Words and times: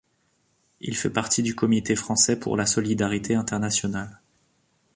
Il 0.79 0.95
fait 0.97 1.11
partie 1.11 1.43
du 1.43 1.53
Comité 1.53 1.95
français 1.95 2.35
pour 2.35 2.57
la 2.57 2.65
solidarité 2.65 3.35
internationale. 3.35 4.19